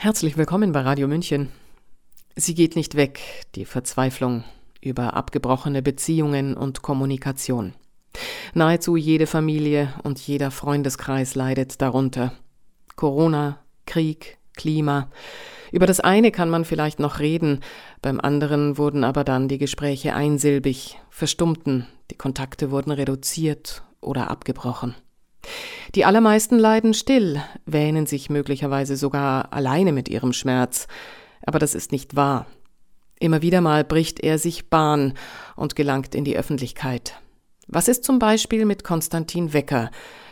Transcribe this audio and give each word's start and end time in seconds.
Herzlich 0.00 0.36
willkommen 0.36 0.70
bei 0.70 0.82
Radio 0.82 1.08
München. 1.08 1.48
Sie 2.36 2.54
geht 2.54 2.76
nicht 2.76 2.94
weg, 2.94 3.18
die 3.56 3.64
Verzweiflung 3.64 4.44
über 4.80 5.14
abgebrochene 5.14 5.82
Beziehungen 5.82 6.56
und 6.56 6.82
Kommunikation. 6.82 7.74
Nahezu 8.54 8.94
jede 8.94 9.26
Familie 9.26 9.92
und 10.04 10.20
jeder 10.20 10.52
Freundeskreis 10.52 11.34
leidet 11.34 11.82
darunter. 11.82 12.32
Corona, 12.94 13.58
Krieg, 13.86 14.38
Klima. 14.56 15.10
Über 15.72 15.86
das 15.86 15.98
eine 15.98 16.30
kann 16.30 16.48
man 16.48 16.64
vielleicht 16.64 17.00
noch 17.00 17.18
reden, 17.18 17.58
beim 18.00 18.20
anderen 18.20 18.78
wurden 18.78 19.02
aber 19.02 19.24
dann 19.24 19.48
die 19.48 19.58
Gespräche 19.58 20.14
einsilbig, 20.14 20.96
verstummten, 21.10 21.88
die 22.12 22.16
Kontakte 22.16 22.70
wurden 22.70 22.92
reduziert 22.92 23.82
oder 24.00 24.30
abgebrochen. 24.30 24.94
Die 25.94 26.04
allermeisten 26.04 26.58
leiden 26.58 26.94
still, 26.94 27.42
wähnen 27.66 28.06
sich 28.06 28.30
möglicherweise 28.30 28.96
sogar 28.96 29.52
alleine 29.52 29.92
mit 29.92 30.08
ihrem 30.08 30.32
Schmerz, 30.32 30.86
aber 31.46 31.58
das 31.58 31.74
ist 31.74 31.92
nicht 31.92 32.16
wahr. 32.16 32.46
Immer 33.20 33.42
wieder 33.42 33.60
mal 33.60 33.84
bricht 33.84 34.20
er 34.20 34.38
sich 34.38 34.70
Bahn 34.70 35.14
und 35.56 35.76
gelangt 35.76 36.14
in 36.14 36.24
die 36.24 36.36
Öffentlichkeit. 36.36 37.20
Was 37.66 37.88
ist 37.88 38.04
zum 38.04 38.18
Beispiel 38.18 38.64
mit 38.64 38.84
Konstantin 38.84 39.52
Wecker, 39.52 39.90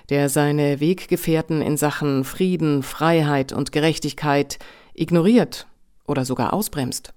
der 0.08 0.28
seine 0.28 0.80
Weggefährten 0.80 1.62
in 1.62 1.77
Sachen 1.77 2.24
Frieden, 2.24 2.83
Freiheit 2.83 3.52
und 3.52 3.72
Gerechtigkeit 3.72 4.58
ignoriert 4.94 5.66
oder 6.06 6.24
sogar 6.24 6.52
ausbremst? 6.52 7.12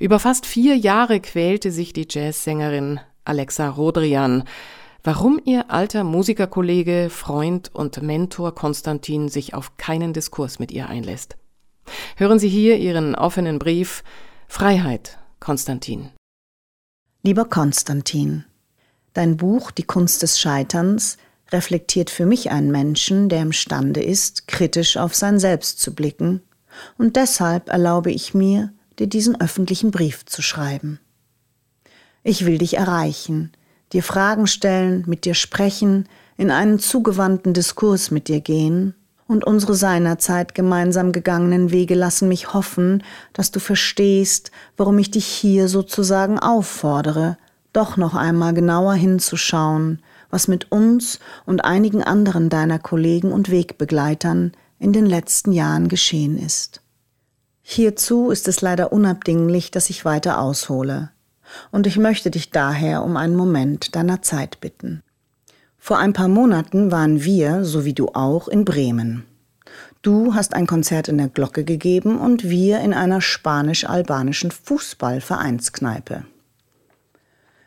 Über 0.00 0.18
fast 0.18 0.46
vier 0.46 0.76
Jahre 0.76 1.20
quälte 1.20 1.70
sich 1.70 1.92
die 1.92 2.06
Jazzsängerin 2.08 3.00
Alexa 3.24 3.68
Rodrian, 3.68 4.44
warum 5.02 5.40
ihr 5.44 5.70
alter 5.70 6.04
Musikerkollege, 6.04 7.08
Freund 7.10 7.74
und 7.74 8.02
Mentor 8.02 8.54
Konstantin 8.54 9.28
sich 9.28 9.54
auf 9.54 9.76
keinen 9.76 10.12
Diskurs 10.12 10.58
mit 10.58 10.72
ihr 10.72 10.88
einlässt. 10.88 11.36
Hören 12.16 12.38
Sie 12.38 12.48
hier 12.48 12.76
ihren 12.76 13.14
offenen 13.14 13.58
Brief 13.58 14.02
Freiheit, 14.46 15.18
Konstantin. 15.40 16.10
Lieber 17.22 17.44
Konstantin, 17.44 18.44
dein 19.12 19.36
Buch 19.36 19.70
Die 19.70 19.82
Kunst 19.82 20.22
des 20.22 20.38
Scheiterns 20.38 21.18
reflektiert 21.50 22.10
für 22.10 22.26
mich 22.26 22.50
einen 22.50 22.70
Menschen, 22.70 23.28
der 23.28 23.42
imstande 23.42 24.02
ist, 24.02 24.48
kritisch 24.48 24.96
auf 24.96 25.14
sein 25.14 25.38
Selbst 25.38 25.80
zu 25.80 25.94
blicken, 25.94 26.42
und 26.96 27.16
deshalb 27.16 27.70
erlaube 27.70 28.12
ich 28.12 28.34
mir, 28.34 28.72
dir 28.98 29.06
diesen 29.06 29.40
öffentlichen 29.40 29.90
Brief 29.90 30.24
zu 30.26 30.42
schreiben. 30.42 31.00
Ich 32.22 32.44
will 32.44 32.58
dich 32.58 32.76
erreichen, 32.76 33.52
dir 33.92 34.02
Fragen 34.02 34.46
stellen, 34.46 35.04
mit 35.06 35.24
dir 35.24 35.34
sprechen, 35.34 36.08
in 36.36 36.50
einen 36.50 36.78
zugewandten 36.78 37.54
Diskurs 37.54 38.10
mit 38.10 38.28
dir 38.28 38.40
gehen, 38.40 38.94
und 39.26 39.44
unsere 39.44 39.74
seinerzeit 39.74 40.54
gemeinsam 40.54 41.12
gegangenen 41.12 41.70
Wege 41.70 41.94
lassen 41.94 42.28
mich 42.28 42.54
hoffen, 42.54 43.02
dass 43.34 43.50
du 43.50 43.60
verstehst, 43.60 44.50
warum 44.78 44.98
ich 44.98 45.10
dich 45.10 45.26
hier 45.26 45.68
sozusagen 45.68 46.38
auffordere, 46.38 47.36
doch 47.74 47.98
noch 47.98 48.14
einmal 48.14 48.54
genauer 48.54 48.94
hinzuschauen, 48.94 50.00
was 50.30 50.48
mit 50.48 50.72
uns 50.72 51.20
und 51.44 51.62
einigen 51.64 52.02
anderen 52.02 52.48
deiner 52.48 52.78
Kollegen 52.78 53.30
und 53.30 53.50
Wegbegleitern 53.50 54.52
in 54.78 54.94
den 54.94 55.04
letzten 55.04 55.52
Jahren 55.52 55.88
geschehen 55.88 56.38
ist. 56.38 56.80
Hierzu 57.60 58.30
ist 58.30 58.48
es 58.48 58.62
leider 58.62 58.92
unabdinglich, 58.92 59.70
dass 59.70 59.90
ich 59.90 60.06
weiter 60.06 60.40
aushole 60.40 61.10
und 61.70 61.86
ich 61.86 61.98
möchte 61.98 62.30
dich 62.30 62.50
daher 62.50 63.02
um 63.04 63.16
einen 63.16 63.36
Moment 63.36 63.94
deiner 63.94 64.22
Zeit 64.22 64.60
bitten. 64.60 65.02
Vor 65.78 65.98
ein 65.98 66.12
paar 66.12 66.28
Monaten 66.28 66.90
waren 66.90 67.24
wir, 67.24 67.64
so 67.64 67.84
wie 67.84 67.94
du 67.94 68.08
auch, 68.08 68.48
in 68.48 68.64
Bremen. 68.64 69.24
Du 70.02 70.34
hast 70.34 70.54
ein 70.54 70.66
Konzert 70.66 71.08
in 71.08 71.18
der 71.18 71.28
Glocke 71.28 71.64
gegeben 71.64 72.18
und 72.18 72.48
wir 72.48 72.80
in 72.80 72.94
einer 72.94 73.20
spanisch-albanischen 73.20 74.50
Fußballvereinskneipe. 74.50 76.24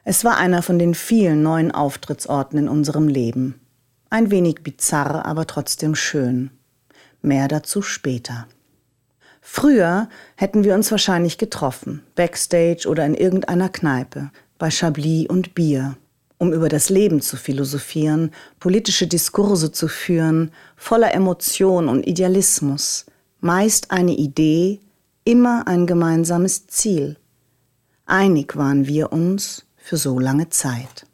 Es 0.04 0.24
war 0.24 0.38
einer 0.38 0.62
von 0.62 0.80
den 0.80 0.96
vielen 0.96 1.44
neuen 1.44 1.72
Auftrittsorten 1.72 2.58
in 2.58 2.70
unserem 2.70 3.08
Leben. 3.08 3.60
Ein 4.10 4.32
wenig 4.32 4.64
bizarr, 4.64 5.26
aber 5.26 5.46
trotzdem 5.46 5.96
schön. 5.96 6.52
Mehr 7.22 7.48
dazu 7.48 7.82
später. 7.82 8.48
Früher 9.42 10.08
hätten 10.36 10.64
wir 10.64 10.76
uns 10.76 10.92
wahrscheinlich 10.92 11.38
getroffen, 11.38 12.04
backstage 12.16 12.88
oder 12.88 13.06
in 13.06 13.16
irgendeiner 13.16 13.70
Kneipe, 13.70 14.32
bei 14.60 14.70
Chablis 14.70 15.28
und 15.28 15.56
Bier, 15.56 15.98
um 16.38 16.54
über 16.54 16.70
das 16.70 16.90
Leben 16.90 17.22
zu 17.22 17.36
philosophieren, 17.36 18.32
politische 18.60 19.08
Diskurse 19.08 19.72
zu 19.72 19.88
führen, 19.88 20.52
voller 20.76 21.14
Emotion 21.14 21.90
und 21.90 22.08
Idealismus, 22.08 23.08
meist 23.40 23.92
eine 23.92 24.14
Idee, 24.14 24.80
immer 25.24 25.68
ein 25.68 25.88
gemeinsames 25.88 26.68
Ziel. 26.68 27.18
Einig 28.06 28.56
waren 28.56 28.88
wir 28.88 29.12
uns 29.12 29.66
für 29.76 29.98
so 29.98 30.20
lange 30.20 30.50
Zeit. 30.50 31.08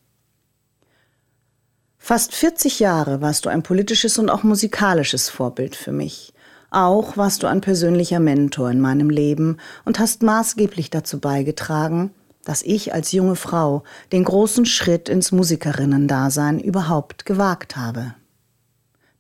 Fast 1.98 2.34
40 2.34 2.80
Jahre 2.80 3.22
warst 3.22 3.46
du 3.46 3.50
ein 3.50 3.64
politisches 3.64 4.18
und 4.18 4.30
auch 4.30 4.44
musikalisches 4.44 5.30
Vorbild 5.30 5.76
für 5.76 5.92
mich. 5.92 6.34
Auch 6.70 7.16
warst 7.16 7.44
du 7.44 7.48
ein 7.48 7.62
persönlicher 7.62 8.20
Mentor 8.20 8.72
in 8.72 8.82
meinem 8.82 9.10
Leben 9.10 9.58
und 9.86 10.00
hast 10.00 10.22
maßgeblich 10.22 10.90
dazu 10.90 11.20
beigetragen, 11.20 12.12
dass 12.44 12.62
ich 12.62 12.94
als 12.94 13.12
junge 13.12 13.36
Frau 13.36 13.84
den 14.12 14.24
großen 14.24 14.66
Schritt 14.66 15.10
ins 15.10 15.32
Musikerinnendasein 15.32 16.60
überhaupt 16.60 17.26
gewagt 17.26 17.76
habe. 17.76 18.16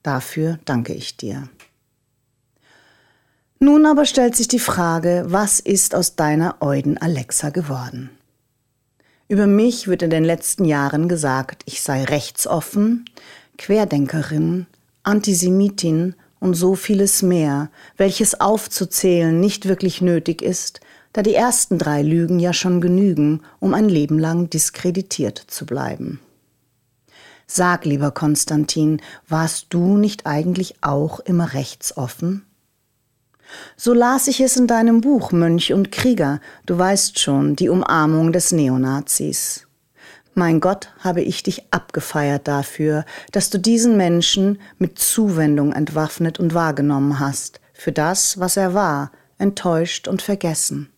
Dafür 0.03 0.59
danke 0.65 0.93
ich 0.93 1.17
dir. 1.17 1.49
Nun 3.59 3.85
aber 3.85 4.05
stellt 4.05 4.35
sich 4.35 4.47
die 4.47 4.59
Frage, 4.59 5.25
was 5.27 5.59
ist 5.59 5.95
aus 5.95 6.15
deiner 6.15 6.61
Euden 6.61 6.97
Alexa 6.97 7.49
geworden? 7.49 8.11
Über 9.27 9.47
mich 9.47 9.87
wird 9.87 10.03
in 10.03 10.09
den 10.09 10.23
letzten 10.23 10.63
Jahren 10.63 11.09
gesagt, 11.09 11.63
ich 11.65 11.81
sei 11.81 12.03
rechtsoffen, 12.03 13.05
Querdenkerin, 13.57 14.67
Antisemitin 15.03 16.15
und 16.39 16.53
so 16.53 16.75
vieles 16.75 17.21
mehr, 17.21 17.69
welches 17.97 18.39
aufzuzählen 18.39 19.39
nicht 19.39 19.67
wirklich 19.67 20.01
nötig 20.01 20.41
ist, 20.41 20.81
da 21.13 21.21
die 21.21 21.33
ersten 21.33 21.77
drei 21.77 22.01
Lügen 22.01 22.39
ja 22.39 22.53
schon 22.53 22.81
genügen, 22.81 23.41
um 23.59 23.73
ein 23.73 23.89
Leben 23.89 24.19
lang 24.19 24.49
diskreditiert 24.49 25.37
zu 25.47 25.65
bleiben. 25.65 26.19
Sag, 27.47 27.85
lieber 27.85 28.11
Konstantin, 28.11 29.01
warst 29.27 29.67
du 29.69 29.97
nicht 29.97 30.25
eigentlich 30.25 30.75
auch 30.81 31.19
immer 31.21 31.53
rechtsoffen? 31.53 32.45
So 33.77 33.93
las 33.93 34.27
ich 34.27 34.41
es 34.41 34.57
in 34.57 34.67
deinem 34.67 35.01
Buch 35.01 35.31
Mönch 35.31 35.71
und 35.71 35.91
Krieger, 35.91 36.41
du 36.65 36.77
weißt 36.77 37.19
schon, 37.19 37.55
die 37.55 37.69
Umarmung 37.69 38.33
des 38.33 38.51
Neonazis. 38.51 39.66
Mein 40.39 40.59
Gott, 40.59 40.89
habe 40.99 41.23
ich 41.23 41.41
dich 41.41 41.63
abgefeiert 41.71 42.47
dafür, 42.47 43.05
dass 43.31 43.49
du 43.49 43.57
diesen 43.57 43.97
Menschen 43.97 44.59
mit 44.77 44.99
Zuwendung 44.99 45.73
entwaffnet 45.73 46.39
und 46.39 46.53
wahrgenommen 46.53 47.19
hast, 47.19 47.59
für 47.73 47.91
das, 47.91 48.39
was 48.39 48.55
er 48.55 48.75
war, 48.75 49.11
enttäuscht 49.39 50.07
und 50.07 50.21
vergessen. 50.21 50.91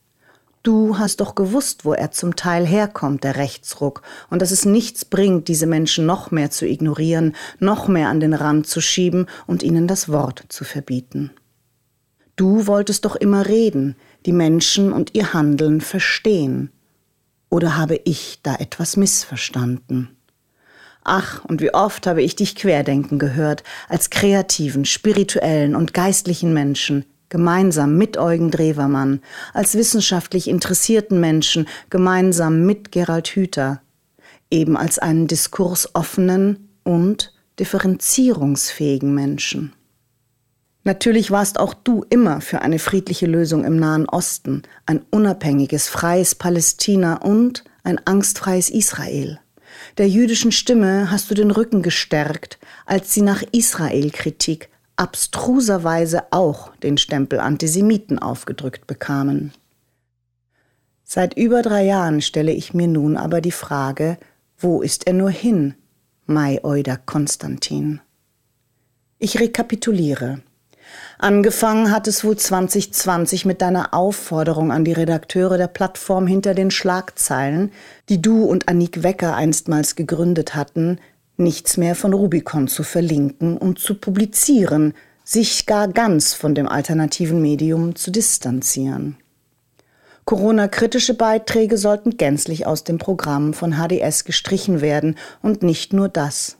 Du 0.61 0.97
hast 0.97 1.21
doch 1.21 1.35
gewusst, 1.35 1.85
wo 1.85 1.93
er 1.93 2.11
zum 2.11 2.35
Teil 2.35 2.65
herkommt, 2.65 3.23
der 3.23 3.37
Rechtsruck, 3.37 4.01
und 4.29 4.41
dass 4.41 4.51
es 4.51 4.65
nichts 4.65 5.05
bringt, 5.05 5.47
diese 5.47 5.67
Menschen 5.67 6.05
noch 6.05 6.31
mehr 6.31 6.51
zu 6.51 6.67
ignorieren, 6.67 7.33
noch 7.59 7.87
mehr 7.87 8.09
an 8.09 8.19
den 8.19 8.33
Rand 8.33 8.67
zu 8.67 8.81
schieben 8.81 9.25
und 9.47 9.63
ihnen 9.63 9.87
das 9.87 10.09
Wort 10.09 10.43
zu 10.49 10.65
verbieten. 10.65 11.31
Du 12.35 12.67
wolltest 12.67 13.05
doch 13.05 13.15
immer 13.15 13.47
reden, 13.47 13.95
die 14.25 14.33
Menschen 14.33 14.91
und 14.91 15.15
ihr 15.15 15.31
Handeln 15.31 15.79
verstehen. 15.79 16.73
Oder 17.49 17.77
habe 17.77 17.99
ich 18.03 18.39
da 18.43 18.55
etwas 18.55 18.95
missverstanden? 18.97 20.15
Ach, 21.03 21.43
und 21.45 21.61
wie 21.61 21.73
oft 21.73 22.05
habe 22.05 22.21
ich 22.21 22.35
dich 22.35 22.55
querdenken 22.55 23.17
gehört, 23.17 23.63
als 23.87 24.09
kreativen, 24.09 24.85
spirituellen 24.85 25.75
und 25.75 25.93
geistlichen 25.93 26.53
Menschen, 26.53 27.05
gemeinsam 27.29 27.97
mit 27.97 28.17
Eugen 28.17 28.51
Drewermann, 28.51 29.21
als 29.53 29.75
wissenschaftlich 29.75 30.47
interessierten 30.47 31.19
Menschen, 31.19 31.67
gemeinsam 31.89 32.65
mit 32.65 32.91
Gerald 32.91 33.29
Hüther, 33.29 33.81
eben 34.51 34.77
als 34.77 34.99
einen 34.99 35.27
diskursoffenen 35.27 36.69
und 36.83 37.33
differenzierungsfähigen 37.59 39.13
Menschen. 39.13 39.73
Natürlich 40.83 41.29
warst 41.29 41.59
auch 41.59 41.73
du 41.73 42.05
immer 42.09 42.41
für 42.41 42.61
eine 42.61 42.79
friedliche 42.79 43.25
Lösung 43.25 43.65
im 43.65 43.77
Nahen 43.77 44.07
Osten, 44.07 44.63
ein 44.85 45.01
unabhängiges, 45.11 45.89
freies 45.89 46.35
Palästina 46.35 47.15
und 47.15 47.63
ein 47.83 47.99
angstfreies 48.05 48.69
Israel. 48.69 49.39
Der 49.97 50.07
jüdischen 50.07 50.51
Stimme 50.51 51.11
hast 51.11 51.29
du 51.29 51.35
den 51.35 51.51
Rücken 51.51 51.81
gestärkt, 51.81 52.59
als 52.85 53.13
sie 53.13 53.21
nach 53.21 53.43
Israel-Kritik 53.51 54.69
abstruserweise 54.95 56.23
auch 56.31 56.75
den 56.77 56.97
Stempel 56.97 57.39
Antisemiten 57.39 58.19
aufgedrückt 58.19 58.87
bekamen. 58.87 59.53
Seit 61.03 61.35
über 61.37 61.61
drei 61.61 61.85
Jahren 61.85 62.21
stelle 62.21 62.51
ich 62.51 62.73
mir 62.73 62.87
nun 62.87 63.17
aber 63.17 63.41
die 63.41 63.51
Frage, 63.51 64.17
wo 64.57 64.81
ist 64.81 65.07
er 65.07 65.13
nur 65.13 65.29
hin, 65.29 65.73
Mai 66.25 66.63
Euda 66.63 66.97
Konstantin? 66.97 68.01
Ich 69.17 69.39
rekapituliere. 69.39 70.41
Angefangen 71.21 71.91
hat 71.91 72.07
es 72.07 72.23
wohl 72.23 72.37
2020 72.37 73.43
mit 73.43 73.61
deiner 73.61 73.93
Aufforderung 73.93 74.71
an 74.71 74.85
die 74.85 74.93
Redakteure 74.93 75.57
der 75.57 75.67
Plattform 75.67 76.27
hinter 76.27 76.53
den 76.53 76.71
Schlagzeilen, 76.71 77.73
die 78.07 78.21
du 78.21 78.45
und 78.45 78.69
Annick 78.69 79.03
Wecker 79.03 79.35
einstmals 79.35 79.97
gegründet 79.97 80.55
hatten, 80.55 80.97
nichts 81.35 81.75
mehr 81.75 81.95
von 81.95 82.13
Rubicon 82.13 82.69
zu 82.69 82.83
verlinken 82.83 83.57
und 83.57 83.79
zu 83.79 83.95
publizieren, 83.95 84.93
sich 85.25 85.65
gar 85.65 85.89
ganz 85.89 86.33
von 86.33 86.55
dem 86.55 86.69
alternativen 86.69 87.41
Medium 87.41 87.97
zu 87.97 88.11
distanzieren. 88.11 89.17
Corona-kritische 90.23 91.15
Beiträge 91.15 91.77
sollten 91.77 92.15
gänzlich 92.15 92.65
aus 92.65 92.85
dem 92.85 92.97
Programm 92.97 93.53
von 93.53 93.73
HDS 93.73 94.23
gestrichen 94.23 94.79
werden 94.79 95.17
und 95.41 95.63
nicht 95.63 95.91
nur 95.91 96.07
das. 96.07 96.55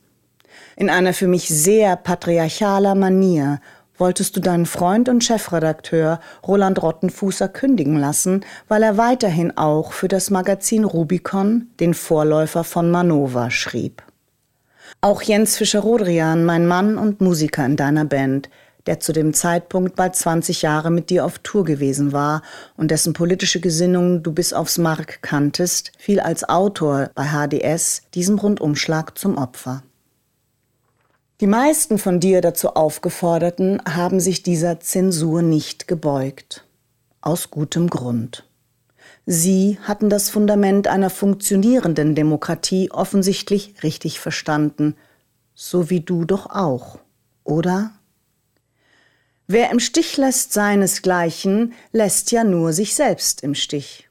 In 0.76 0.90
einer 0.90 1.14
für 1.14 1.28
mich 1.28 1.48
sehr 1.48 1.96
patriarchaler 1.96 2.96
Manier 2.96 3.62
wolltest 4.00 4.36
du 4.36 4.40
deinen 4.40 4.66
Freund 4.66 5.10
und 5.10 5.24
Chefredakteur 5.24 6.20
Roland 6.48 6.82
Rottenfußer 6.82 7.48
kündigen 7.48 7.98
lassen, 7.98 8.46
weil 8.68 8.84
er 8.84 8.98
weiterhin 8.98 9.56
auch 9.58 9.92
für 9.92 10.08
das 10.08 10.30
Magazin 10.30 10.84
Rubicon, 10.84 11.68
den 11.80 11.94
Vorläufer 11.94 12.64
von 12.64 12.90
Manova, 12.90 13.52
schrieb. 13.52 14.02
Auch 15.02 15.22
Jens 15.22 15.58
Fischer-Rodrian, 15.58 16.44
mein 16.46 16.66
Mann 16.66 16.98
und 16.98 17.22
Musiker 17.22 17.66
in 17.66 17.76
deiner 17.76 18.06
Band, 18.06 18.50
der 18.86 19.00
zu 19.00 19.14
dem 19.14 19.34
Zeitpunkt 19.34 19.96
bald 19.96 20.16
20 20.16 20.62
Jahre 20.62 20.90
mit 20.90 21.10
dir 21.10 21.26
auf 21.26 21.40
Tour 21.40 21.64
gewesen 21.64 22.12
war 22.12 22.42
und 22.76 22.92
dessen 22.92 23.14
politische 23.14 23.60
Gesinnung 23.60 24.24
du 24.24 24.32
bis 24.32 24.52
aufs 24.52 24.78
Mark 24.78 25.22
kanntest, 25.22 25.92
fiel 25.98 26.20
als 26.20 26.48
Autor 26.48 27.12
bei 27.14 27.26
HDS 27.26 28.02
diesem 28.14 28.40
Rundumschlag 28.40 29.18
zum 29.18 29.38
Opfer. 29.38 29.84
Die 31.42 31.48
meisten 31.48 31.98
von 31.98 32.20
dir 32.20 32.42
dazu 32.42 32.76
aufgeforderten 32.76 33.82
haben 33.88 34.20
sich 34.20 34.44
dieser 34.44 34.82
Zensur 34.82 35.42
nicht 35.42 35.88
gebeugt. 35.88 36.66
Aus 37.22 37.50
gutem 37.50 37.90
Grund. 37.90 38.46
Sie 39.26 39.78
hatten 39.84 40.10
das 40.10 40.30
Fundament 40.30 40.88
einer 40.88 41.10
funktionierenden 41.10 42.14
Demokratie 42.14 42.92
offensichtlich 42.92 43.76
richtig 43.84 44.20
verstanden, 44.20 44.96
so 45.54 45.90
wie 45.90 46.02
du 46.02 46.26
doch 46.26 46.50
auch, 46.50 47.00
oder? 47.46 47.92
Wer 49.48 49.72
im 49.72 49.80
Stich 49.80 50.18
lässt 50.18 50.52
seinesgleichen, 50.52 51.74
lässt 51.94 52.32
ja 52.32 52.44
nur 52.44 52.74
sich 52.74 52.96
selbst 52.96 53.44
im 53.44 53.56
Stich. 53.56 54.09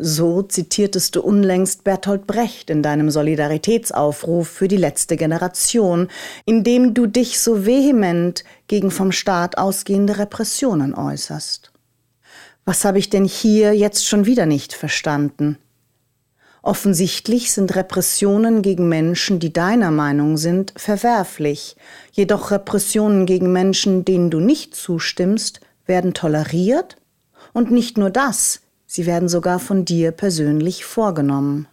So 0.00 0.42
zitiertest 0.42 1.16
du 1.16 1.22
unlängst 1.22 1.82
Bertolt 1.82 2.28
Brecht 2.28 2.70
in 2.70 2.84
deinem 2.84 3.10
Solidaritätsaufruf 3.10 4.46
für 4.46 4.68
die 4.68 4.76
letzte 4.76 5.16
Generation, 5.16 6.06
in 6.44 6.62
dem 6.62 6.94
du 6.94 7.06
dich 7.06 7.40
so 7.40 7.66
vehement 7.66 8.44
gegen 8.68 8.92
vom 8.92 9.10
Staat 9.10 9.58
ausgehende 9.58 10.18
Repressionen 10.18 10.94
äußerst. 10.94 11.72
Was 12.64 12.84
habe 12.84 13.00
ich 13.00 13.10
denn 13.10 13.24
hier 13.24 13.72
jetzt 13.72 14.06
schon 14.06 14.24
wieder 14.24 14.46
nicht 14.46 14.72
verstanden? 14.72 15.58
Offensichtlich 16.62 17.50
sind 17.50 17.74
Repressionen 17.74 18.62
gegen 18.62 18.88
Menschen, 18.88 19.40
die 19.40 19.52
deiner 19.52 19.90
Meinung 19.90 20.36
sind, 20.36 20.74
verwerflich, 20.76 21.76
jedoch 22.12 22.52
Repressionen 22.52 23.26
gegen 23.26 23.50
Menschen, 23.52 24.04
denen 24.04 24.30
du 24.30 24.38
nicht 24.38 24.76
zustimmst, 24.76 25.60
werden 25.86 26.14
toleriert? 26.14 26.96
Und 27.52 27.70
nicht 27.72 27.98
nur 27.98 28.10
das, 28.10 28.60
Sie 28.90 29.04
werden 29.04 29.28
sogar 29.28 29.58
von 29.58 29.84
dir 29.84 30.12
persönlich 30.12 30.86
vorgenommen. 30.86 31.68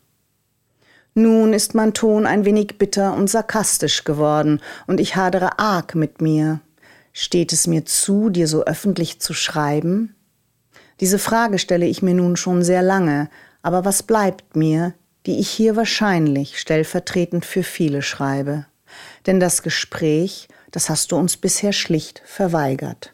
Nun 1.13 1.53
ist 1.53 1.73
mein 1.73 1.93
Ton 1.93 2.25
ein 2.25 2.43
wenig 2.43 2.77
bitter 2.77 3.13
und 3.13 3.29
sarkastisch 3.29 4.03
geworden, 4.03 4.59
und 4.85 4.99
ich 4.99 5.15
hadere 5.15 5.57
arg 5.57 5.95
mit 5.95 6.19
mir. 6.21 6.59
Steht 7.13 7.53
es 7.53 7.67
mir 7.67 7.85
zu, 7.85 8.29
dir 8.29 8.49
so 8.49 8.65
öffentlich 8.65 9.21
zu 9.21 9.33
schreiben? 9.33 10.13
Diese 10.99 11.17
Frage 11.17 11.57
stelle 11.57 11.85
ich 11.85 12.01
mir 12.01 12.13
nun 12.13 12.35
schon 12.35 12.63
sehr 12.63 12.81
lange, 12.81 13.29
aber 13.61 13.85
was 13.85 14.03
bleibt 14.03 14.57
mir, 14.57 14.93
die 15.25 15.39
ich 15.39 15.49
hier 15.49 15.77
wahrscheinlich 15.77 16.59
stellvertretend 16.59 17.45
für 17.45 17.63
viele 17.63 18.01
schreibe? 18.01 18.65
Denn 19.25 19.39
das 19.39 19.63
Gespräch, 19.63 20.49
das 20.71 20.89
hast 20.89 21.13
du 21.13 21.15
uns 21.15 21.37
bisher 21.37 21.71
schlicht 21.71 22.21
verweigert. 22.25 23.13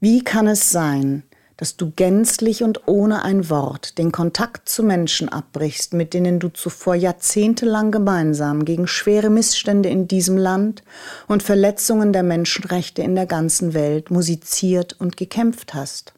Wie 0.00 0.24
kann 0.24 0.48
es 0.48 0.70
sein, 0.70 1.22
dass 1.56 1.76
du 1.76 1.92
gänzlich 1.94 2.62
und 2.62 2.88
ohne 2.88 3.22
ein 3.22 3.48
Wort 3.48 3.98
den 3.98 4.12
Kontakt 4.12 4.68
zu 4.68 4.82
Menschen 4.82 5.28
abbrichst, 5.28 5.94
mit 5.94 6.14
denen 6.14 6.40
du 6.40 6.48
zuvor 6.48 6.94
jahrzehntelang 6.94 7.90
gemeinsam 7.90 8.64
gegen 8.64 8.86
schwere 8.86 9.30
Missstände 9.30 9.88
in 9.88 10.08
diesem 10.08 10.36
Land 10.36 10.82
und 11.28 11.42
Verletzungen 11.42 12.12
der 12.12 12.22
Menschenrechte 12.22 13.02
in 13.02 13.14
der 13.14 13.26
ganzen 13.26 13.74
Welt 13.74 14.10
musiziert 14.10 14.96
und 14.98 15.16
gekämpft 15.16 15.74
hast. 15.74 16.12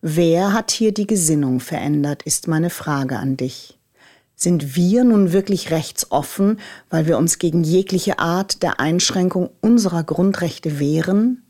Wer 0.00 0.52
hat 0.52 0.70
hier 0.70 0.92
die 0.92 1.08
Gesinnung 1.08 1.58
verändert, 1.58 2.22
ist 2.22 2.46
meine 2.46 2.70
Frage 2.70 3.18
an 3.18 3.36
dich. 3.36 3.78
Sind 4.36 4.76
wir 4.76 5.02
nun 5.02 5.32
wirklich 5.32 5.72
rechtsoffen, 5.72 6.60
weil 6.90 7.08
wir 7.08 7.18
uns 7.18 7.40
gegen 7.40 7.64
jegliche 7.64 8.20
Art 8.20 8.62
der 8.62 8.78
Einschränkung 8.78 9.50
unserer 9.60 10.04
Grundrechte 10.04 10.78
wehren? 10.78 11.42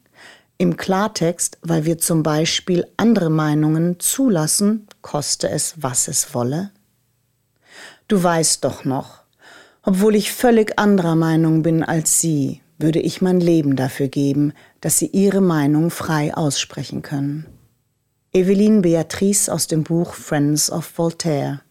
Im 0.61 0.77
Klartext, 0.77 1.59
weil 1.63 1.85
wir 1.85 1.99
zum 1.99 2.25
Beispiel 2.25 2.85
andere 2.97 3.31
Meinungen 3.31 4.01
zulassen, 4.01 4.89
koste 5.03 5.49
es, 5.49 5.75
was 5.77 6.09
es 6.09 6.35
wolle? 6.35 6.73
Du 8.09 8.21
weißt 8.21 8.65
doch 8.65 8.85
noch, 8.85 9.23
obwohl 9.85 10.17
ich 10.17 10.33
völlig 10.33 10.77
anderer 10.77 11.15
Meinung 11.15 11.63
bin 11.63 11.85
als 11.85 12.21
Sie, 12.21 12.61
würde 12.77 12.99
ich 12.99 13.23
mein 13.23 13.39
Leben 13.39 13.77
dafür 13.77 14.09
geben, 14.09 14.53
dass 14.81 14.99
Sie 14.99 15.07
Ihre 15.07 15.41
Meinung 15.41 15.91
frei 15.91 16.35
aussprechen 16.35 17.03
können. 17.03 17.47
Eveline 18.33 18.81
Beatrice 18.81 19.49
aus 19.49 19.69
dem 19.69 19.85
Buch 19.85 20.15
Friends 20.15 20.73
of 20.73 20.99
Voltaire. 20.99 21.63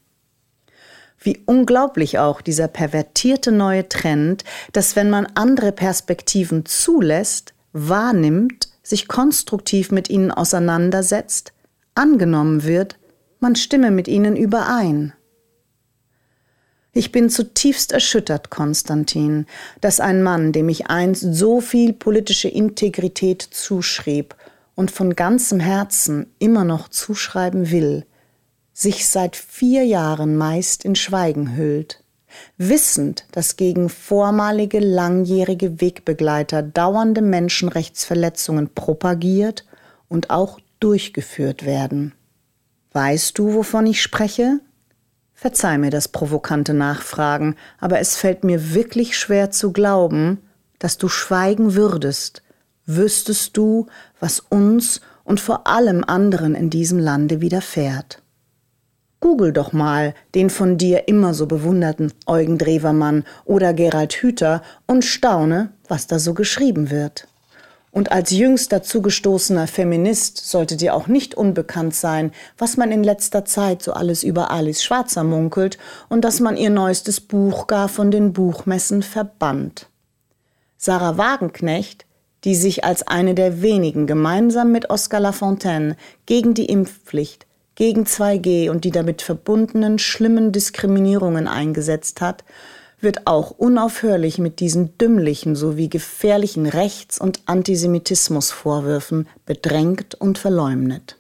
Wie 1.20 1.42
unglaublich 1.46 2.20
auch 2.20 2.40
dieser 2.40 2.70
pervertierte 2.70 3.52
neue 3.52 3.90
Trend, 3.90 4.46
dass 4.72 4.96
wenn 4.96 5.10
man 5.10 5.26
andere 5.36 5.74
Perspektiven 5.74 6.66
zulässt, 6.66 7.54
wahrnimmt, 7.74 8.70
sich 8.88 9.08
konstruktiv 9.08 9.92
mit 9.92 10.10
ihnen 10.10 10.32
auseinandersetzt, 10.32 11.52
angenommen 11.94 12.64
wird, 12.64 12.98
man 13.40 13.56
stimme 13.56 13.92
mit 13.92 14.08
ihnen 14.08 14.36
überein. 14.38 15.14
Ich 16.94 17.12
bin 17.12 17.30
zutiefst 17.30 17.92
erschüttert, 17.92 18.50
Konstantin, 18.50 19.46
dass 19.82 20.00
ein 20.00 20.24
Mann, 20.24 20.52
dem 20.52 20.70
ich 20.70 20.88
einst 20.88 21.22
so 21.22 21.60
viel 21.60 21.94
politische 21.94 22.48
Integrität 22.48 23.42
zuschrieb 23.42 24.36
und 24.74 24.90
von 24.90 25.16
ganzem 25.16 25.60
Herzen 25.60 26.34
immer 26.40 26.64
noch 26.64 26.88
zuschreiben 26.88 27.72
will, 27.72 28.06
sich 28.74 29.08
seit 29.08 29.36
vier 29.36 29.86
Jahren 29.86 30.38
meist 30.38 30.86
in 30.86 30.96
Schweigen 30.96 31.56
hüllt 31.56 32.04
wissend, 32.58 33.26
dass 33.32 33.56
gegen 33.56 33.90
vormalige 33.90 34.80
langjährige 34.80 35.82
Wegbegleiter 35.82 36.62
dauernde 36.62 37.22
Menschenrechtsverletzungen 37.22 38.74
propagiert 38.74 39.66
und 40.08 40.30
auch 40.30 40.60
durchgeführt 40.80 41.66
werden. 41.66 42.14
Weißt 42.94 43.38
du, 43.38 43.54
wovon 43.54 43.86
ich 43.86 44.02
spreche? 44.02 44.60
Verzeih 45.34 45.78
mir 45.78 45.92
das 45.92 46.08
provokante 46.08 46.74
Nachfragen, 46.74 47.56
aber 47.80 48.00
es 48.00 48.16
fällt 48.16 48.44
mir 48.44 48.74
wirklich 48.74 49.18
schwer 49.18 49.52
zu 49.52 49.72
glauben, 49.72 50.40
dass 50.80 50.98
du 50.98 51.10
schweigen 51.10 51.76
würdest, 51.76 52.42
wüsstest 52.86 53.56
du, 53.56 53.88
was 54.20 54.40
uns 54.40 55.02
und 55.24 55.40
vor 55.40 55.68
allem 55.68 56.04
anderen 56.04 56.56
in 56.56 56.70
diesem 56.70 56.98
Lande 56.98 57.42
widerfährt. 57.42 58.22
Google 59.20 59.52
doch 59.52 59.74
mal 59.74 60.14
den 60.36 60.50
von 60.50 60.78
dir 60.78 61.08
immer 61.08 61.34
so 61.34 61.48
bewunderten 61.48 62.14
Eugen 62.28 62.58
Drewermann 62.58 63.24
oder 63.46 63.74
Gerald 63.74 64.14
Hüther 64.14 64.62
und 64.86 65.04
staune, 65.04 65.72
was 65.88 66.06
da 66.08 66.20
so 66.20 66.34
geschrieben 66.34 66.92
wird. 66.92 67.28
Und 67.90 68.12
als 68.12 68.30
jüngst 68.30 68.72
dazugestoßener 68.72 69.66
Feminist 69.66 70.38
sollte 70.38 70.78
dir 70.78 70.94
auch 70.94 71.08
nicht 71.08 71.34
unbekannt 71.34 71.96
sein, 71.96 72.32
was 72.56 72.78
man 72.78 72.92
in 72.92 73.04
letzter 73.04 73.44
Zeit 73.44 73.82
so 73.82 73.94
alles 73.94 74.22
über 74.24 74.52
Alice 74.52 74.84
Schwarzer 74.84 75.24
munkelt 75.24 75.80
und 76.10 76.24
dass 76.24 76.40
man 76.40 76.58
ihr 76.58 76.70
neuestes 76.70 77.20
Buch 77.20 77.66
gar 77.66 77.90
von 77.90 78.12
den 78.12 78.34
Buchmessen 78.34 79.02
verbannt. 79.02 79.88
Sarah 80.78 81.18
Wagenknecht, 81.18 82.06
die 82.44 82.54
sich 82.54 82.84
als 82.84 83.02
eine 83.02 83.34
der 83.34 83.64
wenigen 83.64 84.06
gemeinsam 84.06 84.72
mit 84.72 84.92
Oscar 84.92 85.20
Lafontaine 85.20 85.98
gegen 86.28 86.54
die 86.54 86.68
Impfpflicht 86.68 87.47
gegen 87.78 88.06
2G 88.06 88.72
und 88.72 88.86
die 88.86 88.92
damit 88.92 89.22
verbundenen 89.22 90.00
schlimmen 90.00 90.52
Diskriminierungen 90.52 91.48
eingesetzt 91.48 92.22
hat, 92.22 92.44
wird 93.00 93.28
auch 93.28 93.52
unaufhörlich 93.52 94.40
mit 94.40 94.60
diesen 94.60 94.98
dümmlichen 94.98 95.56
sowie 95.56 95.88
gefährlichen 95.88 96.66
Rechts- 96.66 97.22
und 97.22 97.42
Antisemitismusvorwürfen 97.46 99.30
bedrängt 99.46 100.16
und 100.16 100.40
verleumdet. 100.40 101.18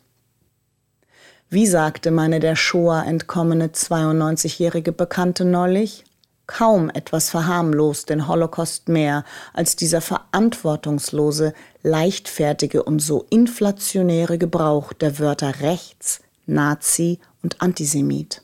Wie 1.47 1.67
sagte 1.67 2.09
meine 2.09 2.39
der 2.39 2.55
Shoah 2.55 3.05
entkommene 3.05 3.67
92-jährige 3.67 4.91
Bekannte 4.91 5.45
neulich? 5.45 6.05
Kaum 6.47 6.89
etwas 6.89 7.29
verharmlost 7.29 8.09
den 8.09 8.27
Holocaust 8.27 8.89
mehr 8.89 9.25
als 9.53 9.75
dieser 9.75 10.01
verantwortungslose, 10.01 11.53
leichtfertige 11.83 12.81
und 12.81 12.99
so 12.99 13.27
inflationäre 13.29 14.39
Gebrauch 14.39 14.91
der 14.93 15.19
Wörter 15.19 15.59
rechts, 15.61 16.21
Nazi 16.47 17.19
und 17.43 17.61
Antisemit. 17.61 18.41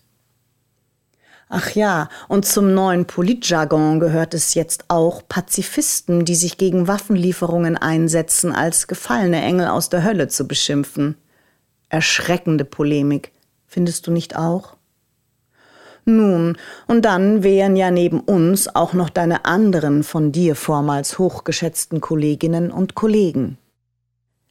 Ach 1.50 1.72
ja, 1.72 2.10
und 2.28 2.46
zum 2.46 2.74
neuen 2.74 3.06
Politjargon 3.06 4.00
gehört 4.00 4.34
es 4.34 4.56
jetzt 4.56 4.86
auch, 4.88 5.22
Pazifisten, 5.28 6.26
die 6.26 6.36
sich 6.36 6.58
gegen 6.58 6.88
Waffenlieferungen 6.88 7.78
einsetzen, 7.78 8.52
als 8.52 8.88
gefallene 8.88 9.42
Engel 9.42 9.68
aus 9.68 9.90
der 9.90 10.04
Hölle 10.04 10.28
zu 10.30 10.48
beschimpfen. 10.48 11.16
Erschreckende 11.90 12.66
Polemik, 12.66 13.32
findest 13.68 14.08
du 14.08 14.12
nicht 14.12 14.36
auch? 14.36 14.78
Nun, 16.06 16.58
und 16.88 17.06
dann 17.06 17.44
wären 17.44 17.76
ja 17.76 17.92
neben 17.92 18.20
uns 18.20 18.74
auch 18.76 18.94
noch 18.94 19.10
deine 19.10 19.46
anderen 19.46 20.04
von 20.04 20.32
dir 20.32 20.56
vormals 20.56 21.20
hochgeschätzten 21.20 22.02
Kolleginnen 22.02 22.72
und 22.72 22.96
Kollegen. 22.96 23.58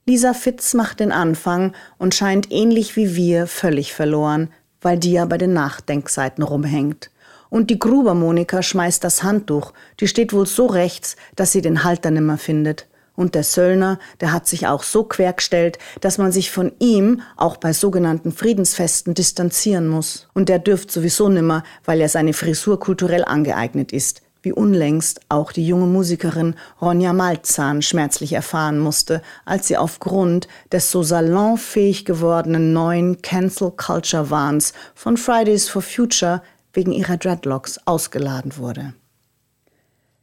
Lisa 0.05 0.35
Fitz 0.35 0.75
macht 0.75 0.99
den 0.99 1.13
Anfang 1.13 1.75
und 1.97 2.13
scheint 2.13 2.51
ähnlich 2.51 2.97
wie 2.97 3.15
wir 3.15 3.47
völlig 3.47 3.95
verloren, 3.95 4.51
weil 4.81 4.99
die 4.99 5.13
ja 5.13 5.25
bei 5.27 5.39
den 5.39 5.53
Nachdenkseiten 5.53 6.43
rumhängt. 6.43 7.13
Und 7.51 7.71
die 7.71 7.79
Gruber 7.79 8.15
Monika 8.15 8.65
schmeißt 8.65 9.05
das 9.05 9.23
Handtuch, 9.23 9.73
die 10.01 10.09
steht 10.09 10.33
wohl 10.33 10.47
so 10.47 10.67
rechts, 10.67 11.15
dass 11.37 11.53
sie 11.53 11.63
den 11.63 11.85
Halter 11.85 12.11
nimmer 12.11 12.37
findet. 12.37 12.89
Und 13.15 13.37
der 13.37 13.45
Söllner, 13.45 14.01
der 14.21 14.33
hat 14.33 14.49
sich 14.49 14.67
auch 14.67 14.83
so 14.83 15.05
quergestellt, 15.05 15.79
dass 16.01 16.19
man 16.19 16.33
sich 16.33 16.51
von 16.51 16.73
ihm 16.81 17.21
auch 17.37 17.57
bei 17.59 17.73
sogenannten 17.73 18.33
Friedensfesten 18.33 19.15
distanzieren 19.15 19.87
muss. 19.87 20.27
Und 20.35 20.49
der 20.49 20.59
dürft 20.59 20.91
sowieso 20.91 21.29
nimmer, 21.29 21.63
weil 21.85 22.01
er 22.01 22.09
seine 22.09 22.33
Frisur 22.33 22.81
kulturell 22.81 23.25
angeeignet 23.25 23.93
ist. 23.93 24.23
Wie 24.43 24.53
unlängst 24.53 25.21
auch 25.29 25.53
die 25.53 25.65
junge 25.65 25.87
Musikerin 25.87 26.57
Ronja 26.81 27.13
Malzahn 27.13 27.81
schmerzlich 27.81 28.33
erfahren 28.33 28.81
musste, 28.81 29.23
als 29.45 29.69
sie 29.69 29.77
aufgrund 29.77 30.49
des 30.73 30.91
so 30.91 31.05
salonfähig 31.05 32.05
gewordenen 32.05 32.73
neuen 32.73 33.23
Cancel 33.23 33.71
Culture 33.71 34.31
Wahns 34.31 34.73
von 34.97 35.17
Fridays 35.17 35.69
for 35.69 35.81
Future 35.81 36.43
wegen 36.73 36.91
ihrer 36.91 37.19
Dreadlocks 37.19 37.79
ausgeladen 37.87 38.57
wurde. 38.57 38.95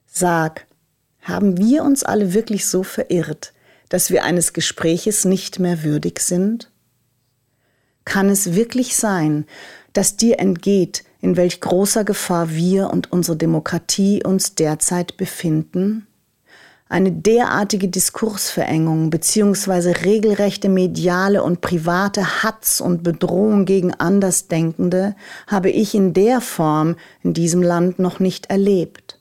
Sag, 0.05 0.65
haben 1.21 1.57
wir 1.57 1.83
uns 1.83 2.03
alle 2.03 2.33
wirklich 2.33 2.65
so 2.67 2.83
verirrt, 2.83 3.53
dass 3.87 4.11
wir 4.11 4.23
eines 4.23 4.51
Gespräches 4.51 5.23
nicht 5.23 5.59
mehr 5.59 5.83
würdig 5.83 6.19
sind? 6.19 6.69
Kann 8.03 8.29
es 8.29 8.53
wirklich 8.53 8.95
sein, 8.95 9.45
dass 9.93 10.17
dir 10.17 10.39
entgeht, 10.39 11.03
in 11.21 11.35
welch 11.35 11.61
großer 11.61 12.03
Gefahr 12.03 12.49
wir 12.51 12.89
und 12.91 13.11
unsere 13.11 13.37
Demokratie 13.37 14.23
uns 14.23 14.55
derzeit 14.55 15.17
befinden? 15.17 16.07
Eine 16.91 17.11
derartige 17.11 17.87
Diskursverengung 17.87 19.11
bzw. 19.11 19.91
regelrechte 20.03 20.69
mediale 20.69 21.43
und 21.43 21.61
private 21.61 22.41
Hatz 22.43 22.81
und 22.81 23.03
Bedrohung 23.03 23.65
gegen 23.65 23.93
Andersdenkende 23.93 25.15
habe 25.45 25.69
ich 25.69 25.93
in 25.93 26.13
der 26.13 26.41
Form 26.41 26.95
in 27.21 27.35
diesem 27.35 27.61
Land 27.61 27.99
noch 27.99 28.19
nicht 28.19 28.47
erlebt. 28.47 29.19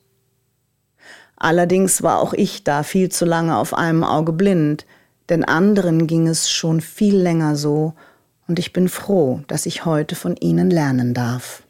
Allerdings 1.35 2.01
war 2.01 2.19
auch 2.19 2.33
ich 2.33 2.63
da 2.63 2.81
viel 2.81 3.09
zu 3.09 3.23
lange 3.23 3.55
auf 3.55 3.75
einem 3.75 4.03
Auge 4.03 4.33
blind, 4.33 4.87
denn 5.29 5.43
anderen 5.43 6.07
ging 6.07 6.27
es 6.27 6.49
schon 6.49 6.81
viel 6.81 7.15
länger 7.15 7.55
so, 7.55 7.93
und 8.47 8.57
ich 8.57 8.73
bin 8.73 8.89
froh, 8.89 9.41
dass 9.47 9.67
ich 9.67 9.85
heute 9.85 10.15
von 10.15 10.35
ihnen 10.35 10.71
lernen 10.71 11.13
darf. 11.13 11.61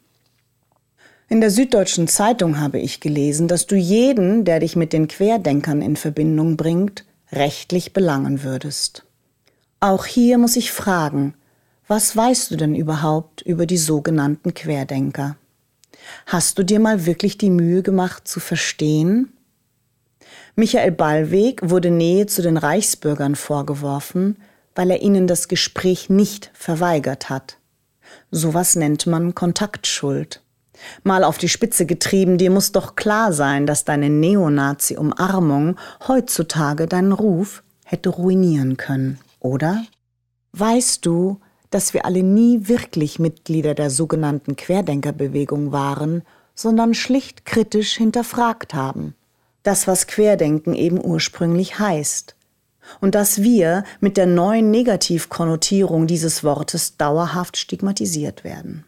In 1.30 1.42
der 1.42 1.52
Süddeutschen 1.52 2.08
Zeitung 2.08 2.60
habe 2.60 2.80
ich 2.80 3.00
gelesen, 3.00 3.48
dass 3.48 3.68
du 3.68 3.76
jeden, 3.76 4.46
der 4.46 4.60
dich 4.60 4.76
mit 4.76 4.94
den 4.94 5.08
Querdenkern 5.08 5.82
in 5.82 5.96
Verbindung 5.96 6.58
bringt, 6.58 7.06
rechtlich 7.32 7.94
belangen 7.94 8.42
würdest. 8.42 9.06
Auch 9.80 10.06
hier 10.06 10.40
muss 10.40 10.56
ich 10.56 10.72
fragen, 10.72 11.36
was 11.88 12.16
weißt 12.18 12.50
du 12.50 12.56
denn 12.56 12.74
überhaupt 12.74 13.42
über 13.44 13.68
die 13.68 13.78
sogenannten 13.78 14.56
Querdenker? 14.56 15.38
Hast 16.26 16.58
du 16.58 16.64
dir 16.64 16.80
mal 16.80 17.06
wirklich 17.06 17.38
die 17.38 17.52
Mühe 17.52 17.84
gemacht 17.84 18.28
zu 18.28 18.40
verstehen, 18.40 19.32
Michael 20.56 20.92
Ballweg 20.92 21.70
wurde 21.70 21.90
Nähe 21.90 22.26
zu 22.26 22.42
den 22.42 22.58
Reichsbürgern 22.58 23.36
vorgeworfen, 23.36 24.36
weil 24.76 24.92
er 24.92 25.02
ihnen 25.02 25.26
das 25.26 25.48
Gespräch 25.48 26.10
nicht 26.10 26.52
verweigert 26.54 27.30
hat. 27.30 27.58
Sowas 28.30 28.76
nennt 28.76 29.08
man 29.08 29.36
Kontaktschuld. 29.36 30.42
Mal 31.04 31.24
auf 31.24 31.38
die 31.38 31.50
Spitze 31.50 31.86
getrieben, 31.86 32.38
dir 32.38 32.52
muss 32.52 32.72
doch 32.72 32.96
klar 32.96 33.34
sein, 33.34 33.66
dass 33.66 33.86
deine 33.86 34.10
Neonazi-Umarmung 34.10 35.78
heutzutage 36.08 36.88
deinen 36.88 37.12
Ruf 37.12 37.64
hätte 37.86 38.10
ruinieren 38.10 38.78
können, 38.78 39.20
oder? 39.40 39.84
Weißt 40.54 41.06
du, 41.06 41.40
dass 41.70 41.94
wir 41.94 42.06
alle 42.06 42.24
nie 42.24 42.68
wirklich 42.68 43.20
Mitglieder 43.20 43.76
der 43.76 43.90
sogenannten 43.90 44.56
Querdenkerbewegung 44.56 45.72
waren, 45.72 46.24
sondern 46.56 46.94
schlicht 46.94 47.46
kritisch 47.46 47.96
hinterfragt 47.96 48.74
haben? 48.74 49.16
das, 49.64 49.88
was 49.88 50.08
Querdenken 50.08 50.74
eben 50.74 51.04
ursprünglich 51.04 51.80
heißt. 51.80 52.36
Und 53.02 53.14
dass 53.14 53.44
wir 53.44 53.84
mit 54.00 54.18
der 54.18 54.26
neuen 54.26 54.72
Negativkonnotierung 54.72 56.08
dieses 56.08 56.44
Wortes 56.44 56.98
dauerhaft 56.98 57.58
stigmatisiert 57.58 58.44
werden. 58.44 58.86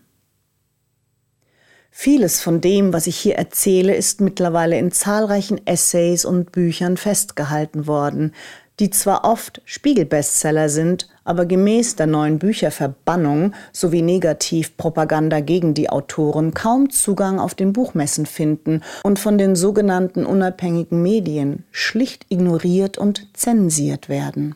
Vieles 1.93 2.41
von 2.41 2.61
dem, 2.61 2.93
was 2.93 3.05
ich 3.05 3.17
hier 3.17 3.35
erzähle, 3.35 3.93
ist 3.93 4.21
mittlerweile 4.21 4.79
in 4.79 4.91
zahlreichen 4.91 5.65
Essays 5.67 6.23
und 6.23 6.53
Büchern 6.53 6.95
festgehalten 6.95 7.85
worden, 7.85 8.33
die 8.79 8.89
zwar 8.89 9.25
oft 9.25 9.61
Spiegelbestseller 9.65 10.69
sind, 10.69 11.09
aber 11.25 11.45
gemäß 11.45 11.97
der 11.97 12.07
neuen 12.07 12.39
Bücherverbannung 12.39 13.53
sowie 13.73 14.01
Negativpropaganda 14.01 15.41
gegen 15.41 15.73
die 15.73 15.89
Autoren 15.89 16.53
kaum 16.53 16.89
Zugang 16.89 17.39
auf 17.39 17.53
den 17.53 17.73
Buchmessen 17.73 18.25
finden 18.25 18.81
und 19.03 19.19
von 19.19 19.37
den 19.37 19.55
sogenannten 19.55 20.25
unabhängigen 20.25 21.03
Medien 21.03 21.65
schlicht 21.71 22.25
ignoriert 22.29 22.97
und 22.97 23.27
zensiert 23.33 24.09
werden. 24.09 24.55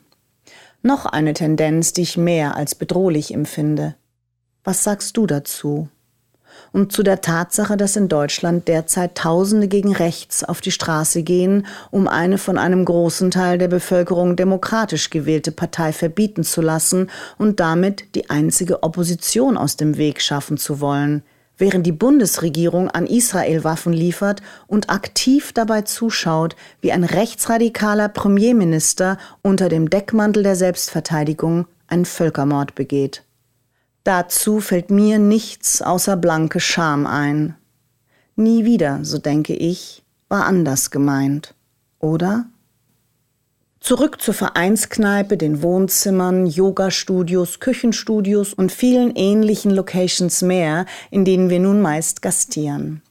Noch 0.82 1.06
eine 1.06 1.34
Tendenz, 1.34 1.94
die 1.94 2.04
ich 2.04 2.18
mehr 2.18 2.56
als 2.56 2.76
bedrohlich 2.76 3.34
empfinde. 3.34 3.96
Was 4.64 4.84
sagst 4.84 5.18
du 5.18 5.28
dazu? 5.28 5.90
Und 6.76 6.92
zu 6.92 7.04
der 7.04 7.22
Tatsache, 7.22 7.78
dass 7.78 7.96
in 7.96 8.10
Deutschland 8.10 8.68
derzeit 8.68 9.16
Tausende 9.16 9.70
gegen 9.70 9.96
rechts 9.96 10.44
auf 10.44 10.60
die 10.60 10.72
Straße 10.72 11.24
gehen, 11.24 11.66
um 11.90 12.10
eine 12.10 12.38
von 12.38 12.58
einem 12.58 12.84
großen 12.84 13.32
Teil 13.32 13.58
der 13.58 13.70
Bevölkerung 13.70 14.36
demokratisch 14.36 15.10
gewählte 15.10 15.54
Partei 15.54 15.94
verbieten 15.94 16.44
zu 16.44 16.62
lassen 16.62 17.10
und 17.38 17.62
damit 17.62 18.14
die 18.14 18.30
einzige 18.30 18.84
Opposition 18.84 19.56
aus 19.56 19.78
dem 19.78 19.96
Weg 19.96 20.22
schaffen 20.22 20.58
zu 20.58 20.82
wollen, 20.82 21.24
während 21.58 21.88
die 21.88 21.94
Bundesregierung 21.94 22.90
an 22.90 23.08
Israel 23.08 23.64
Waffen 23.64 23.94
liefert 23.94 24.42
und 24.68 24.90
aktiv 24.90 25.54
dabei 25.54 25.84
zuschaut, 25.84 26.58
wie 26.82 26.92
ein 26.92 27.06
rechtsradikaler 27.06 28.10
Premierminister 28.10 29.18
unter 29.42 29.70
dem 29.70 29.90
Deckmantel 29.90 30.44
der 30.44 30.58
Selbstverteidigung 30.58 31.68
einen 31.88 32.04
Völkermord 32.04 32.76
begeht. 32.76 33.25
Dazu 34.06 34.60
fällt 34.60 34.92
mir 34.92 35.18
nichts 35.18 35.82
außer 35.82 36.16
blanke 36.16 36.60
Scham 36.60 37.08
ein. 37.08 37.56
Nie 38.36 38.64
wieder, 38.64 39.00
so 39.02 39.18
denke 39.18 39.56
ich, 39.56 40.04
war 40.30 40.46
anders 40.46 40.92
gemeint, 40.92 41.56
oder? 41.98 42.46
Zurück 43.80 44.22
zur 44.22 44.36
Vereinskneipe, 44.36 45.38
den 45.38 45.64
Wohnzimmern, 45.64 46.46
Yoga-Studios, 46.46 47.60
Küchenstudios 47.60 48.54
und 48.54 48.72
vielen 48.72 49.16
ähnlichen 49.16 49.72
Locations 49.72 50.44
mehr, 50.44 50.86
in 51.10 51.26
denen 51.26 51.50
wir 51.50 51.60
nun 51.60 51.82
meist 51.82 52.22
gastieren. 52.22 53.02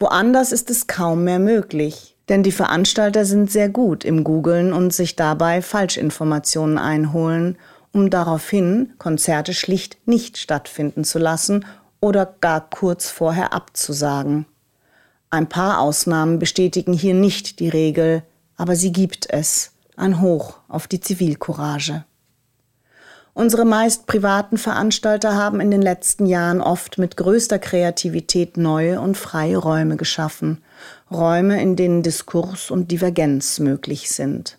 Woanders 0.00 0.50
ist 0.50 0.70
es 0.70 0.88
kaum 0.88 1.22
mehr 1.22 1.38
möglich, 1.38 2.16
denn 2.28 2.42
die 2.42 2.50
Veranstalter 2.50 3.24
sind 3.24 3.52
sehr 3.52 3.68
gut 3.68 4.04
im 4.04 4.24
Googlen 4.24 4.72
und 4.72 4.92
sich 4.92 5.14
dabei 5.14 5.62
Falschinformationen 5.62 6.78
einholen 6.78 7.56
um 7.92 8.10
daraufhin 8.10 8.94
Konzerte 8.98 9.54
schlicht 9.54 9.98
nicht 10.06 10.38
stattfinden 10.38 11.04
zu 11.04 11.18
lassen 11.18 11.64
oder 12.00 12.26
gar 12.40 12.68
kurz 12.68 13.10
vorher 13.10 13.52
abzusagen. 13.52 14.46
Ein 15.30 15.48
paar 15.48 15.80
Ausnahmen 15.80 16.38
bestätigen 16.38 16.92
hier 16.92 17.14
nicht 17.14 17.60
die 17.60 17.68
Regel, 17.68 18.22
aber 18.56 18.76
sie 18.76 18.92
gibt 18.92 19.30
es. 19.30 19.72
Ein 19.96 20.20
Hoch 20.20 20.58
auf 20.68 20.88
die 20.88 21.00
Zivilcourage. 21.00 22.04
Unsere 23.34 23.64
meist 23.64 24.06
privaten 24.06 24.58
Veranstalter 24.58 25.34
haben 25.34 25.60
in 25.60 25.70
den 25.70 25.80
letzten 25.80 26.26
Jahren 26.26 26.60
oft 26.60 26.98
mit 26.98 27.16
größter 27.16 27.58
Kreativität 27.58 28.58
neue 28.58 29.00
und 29.00 29.16
freie 29.16 29.56
Räume 29.56 29.96
geschaffen, 29.96 30.62
Räume, 31.10 31.62
in 31.62 31.76
denen 31.76 32.02
Diskurs 32.02 32.70
und 32.70 32.90
Divergenz 32.90 33.58
möglich 33.58 34.10
sind. 34.10 34.58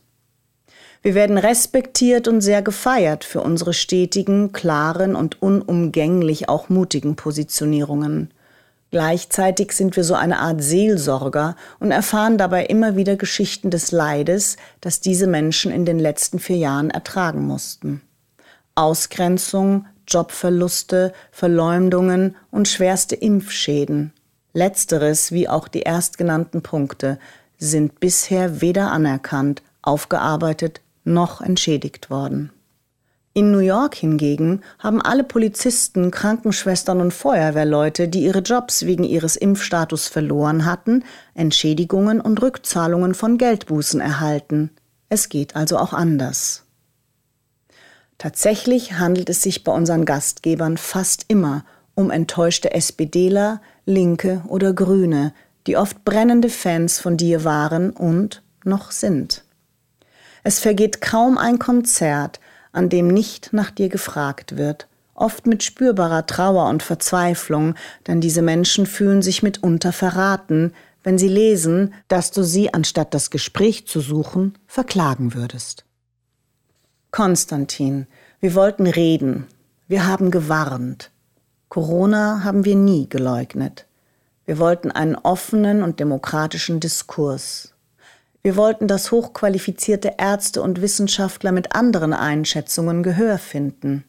Wir 1.04 1.16
werden 1.16 1.38
respektiert 1.38 2.30
und 2.30 2.40
sehr 2.40 2.62
gefeiert 2.62 3.26
für 3.26 3.42
unsere 3.42 3.74
stetigen, 3.74 4.54
klaren 4.54 5.18
und 5.18 5.42
unumgänglich 5.42 6.48
auch 6.48 6.70
mutigen 6.70 7.18
Positionierungen. 7.18 8.34
Gleichzeitig 8.90 9.74
sind 9.74 9.98
wir 9.98 10.06
so 10.06 10.14
eine 10.14 10.40
Art 10.40 10.64
Seelsorger 10.64 11.58
und 11.82 11.92
erfahren 11.92 12.38
dabei 12.38 12.66
immer 12.68 12.96
wieder 12.96 13.18
Geschichten 13.18 13.70
des 13.70 13.92
Leides, 13.92 14.56
das 14.80 15.02
diese 15.02 15.28
Menschen 15.28 15.74
in 15.74 15.84
den 15.84 16.00
letzten 16.00 16.40
vier 16.40 16.58
Jahren 16.58 16.90
ertragen 16.90 17.46
mussten. 17.46 18.02
Ausgrenzung, 18.76 19.86
Jobverluste, 20.08 21.12
Verleumdungen 21.32 22.38
und 22.50 22.70
schwerste 22.70 23.16
Impfschäden. 23.16 24.14
Letzteres, 24.54 25.34
wie 25.34 25.50
auch 25.50 25.68
die 25.68 25.82
erstgenannten 25.82 26.62
Punkte, 26.62 27.20
sind 27.58 28.00
bisher 28.00 28.62
weder 28.62 28.92
anerkannt, 28.92 29.64
aufgearbeitet 29.82 30.80
noch 31.04 31.42
entschädigt 31.42 32.10
worden. 32.10 32.52
In 33.36 33.50
New 33.52 33.60
York 33.60 33.96
hingegen 33.96 34.62
haben 34.78 35.02
alle 35.02 35.24
Polizisten, 35.24 36.12
Krankenschwestern 36.12 37.02
und 37.02 37.12
Feuerwehrleute, 37.12 38.08
die 38.08 38.24
ihre 38.24 38.40
Jobs 38.40 38.86
wegen 38.86 39.04
ihres 39.04 39.36
Impfstatus 39.36 40.08
verloren 40.08 40.66
hatten, 40.66 41.04
Entschädigungen 41.34 42.22
und 42.22 42.42
Rückzahlungen 42.44 43.16
von 43.16 43.40
Geldbußen 43.40 44.00
erhalten. 44.02 44.70
Es 45.10 45.30
geht 45.30 45.56
also 45.56 45.80
auch 45.80 45.94
anders. 45.94 46.64
Tatsächlich 48.20 48.94
handelt 49.00 49.30
es 49.30 49.42
sich 49.42 49.64
bei 49.64 49.72
unseren 49.72 50.06
Gastgebern 50.06 50.78
fast 50.78 51.26
immer 51.28 51.66
um 51.96 52.12
enttäuschte 52.12 52.74
SPDler, 52.74 53.62
Linke 53.86 54.44
oder 54.48 54.74
Grüne, 54.74 55.34
die 55.68 55.78
oft 55.78 56.06
brennende 56.06 56.50
Fans 56.50 57.00
von 57.00 57.18
dir 57.18 57.44
waren 57.44 57.92
und 57.92 58.44
noch 58.64 58.92
sind. 58.92 59.44
Es 60.44 60.60
vergeht 60.60 61.02
kaum 61.02 61.38
ein 61.38 61.58
Konzert, 61.58 62.40
an 62.72 62.90
dem 62.90 63.08
nicht 63.08 63.54
nach 63.54 63.72
dir 63.72 63.90
gefragt 63.90 64.58
wird, 64.58 64.88
oft 65.16 65.48
mit 65.48 65.64
spürbarer 65.64 66.26
Trauer 66.26 66.70
und 66.70 66.84
Verzweiflung, 66.84 67.76
denn 68.08 68.20
diese 68.20 68.42
Menschen 68.42 68.86
fühlen 68.86 69.22
sich 69.22 69.44
mitunter 69.44 69.94
verraten, 69.94 70.74
wenn 71.04 71.18
sie 71.18 71.28
lesen, 71.28 71.94
dass 72.08 72.32
du 72.32 72.44
sie, 72.44 72.74
anstatt 72.74 73.14
das 73.14 73.30
Gespräch 73.30 73.88
zu 73.88 74.00
suchen, 74.00 74.58
verklagen 74.68 75.34
würdest. 75.34 75.86
Konstantin, 77.12 78.08
wir 78.40 78.56
wollten 78.56 78.88
reden, 78.88 79.48
wir 79.88 80.08
haben 80.08 80.32
gewarnt. 80.32 81.12
Corona 81.70 82.44
haben 82.44 82.66
wir 82.66 82.76
nie 82.76 83.08
geleugnet. 83.08 83.86
Wir 84.46 84.60
wollten 84.60 84.92
einen 84.92 85.16
offenen 85.16 85.84
und 85.84 86.00
demokratischen 86.00 86.80
Diskurs. 86.80 87.73
Wir 88.44 88.58
wollten, 88.58 88.90
dass 88.90 89.12
hochqualifizierte 89.12 90.16
Ärzte 90.18 90.62
und 90.62 90.82
Wissenschaftler 90.82 91.54
mit 91.54 91.76
anderen 91.76 92.12
Einschätzungen 92.12 93.02
Gehör 93.02 93.38
finden. 93.38 94.04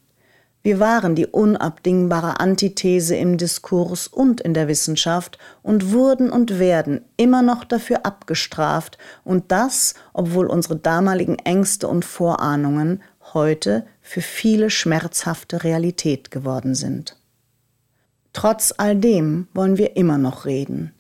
Wir 0.65 0.81
waren 0.81 1.15
die 1.15 1.27
unabdingbare 1.27 2.41
Antithese 2.41 3.15
im 3.15 3.37
Diskurs 3.37 4.09
und 4.09 4.41
in 4.41 4.55
der 4.55 4.67
Wissenschaft 4.67 5.39
und 5.63 5.93
wurden 5.93 6.31
und 6.31 6.59
werden 6.59 7.05
immer 7.17 7.43
noch 7.43 7.65
dafür 7.65 8.07
abgestraft, 8.07 8.99
und 9.25 9.53
das, 9.53 9.95
obwohl 10.15 10.47
unsere 10.47 10.77
damaligen 10.77 11.39
Ängste 11.39 11.87
und 11.87 12.05
Vorahnungen 12.05 13.03
heute 13.35 13.87
für 14.01 14.23
viele 14.23 14.71
schmerzhafte 14.71 15.65
Realität 15.65 16.31
geworden 16.31 16.75
sind. 16.75 17.19
Trotz 18.33 18.73
all 18.77 18.97
dem 18.97 19.49
wollen 19.53 19.77
wir 19.77 19.97
immer 19.97 20.17
noch 20.17 20.47
reden. 20.47 20.94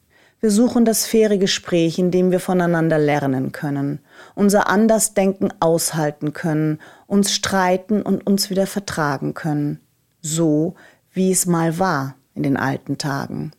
Wir 0.44 0.50
suchen 0.50 0.84
das 0.84 1.06
faire 1.06 1.38
Gespräch, 1.38 1.98
in 1.98 2.10
dem 2.10 2.30
wir 2.30 2.38
voneinander 2.38 2.98
lernen 2.98 3.52
können, 3.52 4.00
unser 4.34 4.68
Andersdenken 4.68 5.54
aushalten 5.58 6.34
können, 6.34 6.80
uns 7.06 7.32
streiten 7.32 8.02
und 8.02 8.26
uns 8.26 8.50
wieder 8.50 8.66
vertragen 8.66 9.32
können, 9.32 9.80
so 10.20 10.74
wie 11.14 11.32
es 11.32 11.46
mal 11.46 11.78
war 11.78 12.16
in 12.34 12.42
den 12.42 12.58
alten 12.58 12.98
Tagen. 12.98 13.52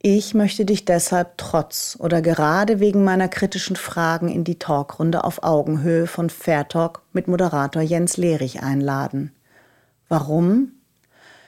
Ich 0.00 0.32
möchte 0.32 0.64
dich 0.64 0.86
deshalb 0.86 1.36
trotz 1.36 1.98
oder 2.00 2.22
gerade 2.22 2.80
wegen 2.80 3.04
meiner 3.04 3.28
kritischen 3.28 3.76
Fragen 3.76 4.30
in 4.30 4.44
die 4.44 4.58
Talkrunde 4.58 5.22
auf 5.24 5.42
Augenhöhe 5.42 6.06
von 6.06 6.30
Fair 6.30 6.66
Talk 6.66 7.02
mit 7.12 7.28
Moderator 7.28 7.82
Jens 7.82 8.16
Lehrich 8.16 8.62
einladen. 8.62 9.32
Warum? 10.08 10.80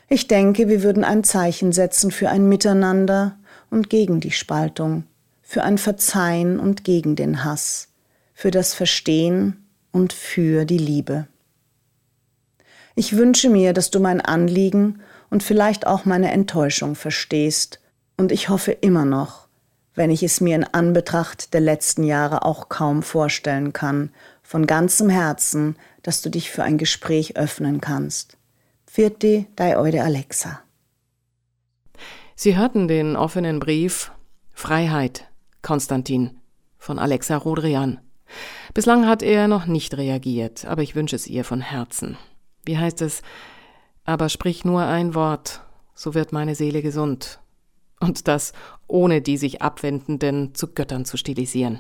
Ich 0.09 0.29
denke, 0.29 0.69
wir 0.69 0.83
würden 0.83 1.05
ein 1.05 1.25
Zeichen 1.25 1.73
setzen 1.73 2.11
für 2.11 2.29
ein 2.29 2.47
Miteinander, 2.47 3.39
und 3.73 3.89
gegen 3.89 4.21
die 4.21 4.31
Spaltung, 4.31 5.05
für 5.41 5.63
ein 5.63 5.79
Verzeihen 5.79 6.61
und 6.61 6.85
gegen 6.85 7.17
den 7.17 7.43
Hass, 7.43 7.89
für 8.35 8.51
das 8.51 8.75
Verstehen 8.75 9.67
und 9.91 10.13
für 10.13 10.67
die 10.67 10.79
Liebe. 10.79 11.27
Ich 12.95 13.17
wünsche 13.17 13.49
mir, 13.49 13.73
dass 13.73 13.91
du 13.91 13.99
mein 13.99 14.21
Anliegen 14.21 15.01
und 15.31 15.43
vielleicht 15.43 15.87
auch 15.87 16.05
meine 16.05 16.31
Enttäuschung 16.31 16.95
verstehst, 16.95 17.81
und 18.19 18.31
ich 18.31 18.51
hoffe 18.51 18.73
immer 18.73 19.07
noch, 19.07 19.49
wenn 19.95 20.11
ich 20.11 20.23
es 20.23 20.43
mir 20.43 20.55
in 20.55 20.65
Anbetracht 20.65 21.55
der 21.55 21.63
letzten 21.63 22.05
Jahre 22.05 22.45
auch 22.45 22.69
kaum 22.69 23.03
vorstellen 23.03 23.73
kann, 23.73 24.11
von 24.43 24.67
ganzem 24.67 25.09
Herzen, 25.09 25.77
dass 26.03 26.21
du 26.21 26.29
dich 26.29 26.51
für 26.51 26.63
ein 26.63 26.77
Gespräch 26.77 27.39
öffnen 27.39 27.81
kannst. 27.81 28.37
Vierte, 28.87 29.47
dei 29.57 29.79
Eude 29.79 30.03
Alexa. 30.03 30.61
Sie 32.43 32.57
hörten 32.57 32.89
den 32.89 33.15
offenen 33.15 33.61
Brief 33.61 34.11
Freiheit, 34.51 35.29
Konstantin 35.63 36.41
von 36.77 36.99
Alexa 36.99 37.37
Rodrian. 37.37 38.01
Bislang 38.75 39.07
hat 39.07 39.23
er 39.23 39.47
noch 39.47 39.67
nicht 39.67 39.97
reagiert, 39.97 40.65
aber 40.65 40.83
ich 40.83 40.97
wünsche 40.97 41.15
es 41.15 41.29
ihr 41.29 41.45
von 41.45 41.61
Herzen. 41.61 42.19
Wie 42.65 42.77
heißt 42.77 43.01
es? 43.03 43.23
Aber 44.03 44.29
sprich 44.29 44.65
nur 44.65 44.83
ein 44.83 45.15
Wort, 45.15 45.61
so 45.95 46.15
wird 46.15 46.33
meine 46.33 46.57
Seele 46.57 46.83
gesund. 46.83 47.39
Und 48.01 48.27
das 48.27 48.55
ohne 48.89 49.23
die 49.23 49.37
sich 49.37 49.63
Abwendenden 49.63 50.53
zu 50.57 50.67
Göttern 50.67 51.05
zu 51.05 51.17
stilisieren. 51.17 51.79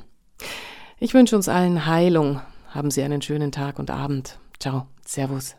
Ich 1.00 1.12
wünsche 1.12 1.34
uns 1.34 1.48
allen 1.48 1.86
Heilung. 1.86 2.40
Haben 2.68 2.92
Sie 2.92 3.02
einen 3.02 3.20
schönen 3.20 3.50
Tag 3.50 3.80
und 3.80 3.90
Abend. 3.90 4.38
Ciao. 4.60 4.86
Servus. 5.04 5.56